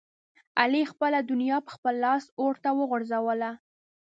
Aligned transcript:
علي 0.61 0.81
خپله 0.91 1.19
دنیا 1.29 1.57
په 1.65 1.71
خپل 1.75 1.95
لاس 2.05 2.23
اورته 2.41 2.69
وغورځوله. 2.79 3.51